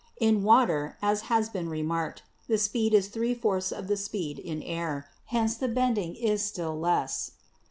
In 0.19 0.41
water, 0.41 0.97
as 0.99 1.21
has 1.29 1.47
been 1.47 1.69
remarked, 1.69 2.23
the 2.47 2.57
speed 2.57 2.91
is 2.95 3.07
three 3.09 3.35
fourths 3.35 3.71
of 3.71 3.87
the 3.87 3.95
speed 3.97 4.39
in 4.39 4.63
air, 4.63 5.07
hence 5.25 5.55
the 5.55 5.67
bending 5.67 6.15
is 6.15 6.41
still 6.43 6.75
less. 6.79 7.33